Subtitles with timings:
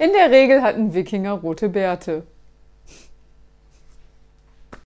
[0.00, 2.22] In der Regel hatten Wikinger rote Bärte.